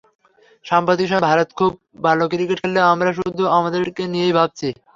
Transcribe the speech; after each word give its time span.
সাম্প্রতিক 0.65 1.07
সময়ে 1.07 1.27
ভারত 1.29 1.49
খুব 1.59 1.71
ভালো 2.03 2.23
ক্রিকেট 2.31 2.57
খেললেও 2.61 2.91
আমরা 2.93 3.09
শুধু 3.19 3.43
আমাদেরটা 3.57 4.03
নিয়েই 4.13 4.37
ভাবছি। 4.37 4.67